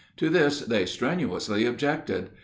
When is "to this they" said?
0.17-0.87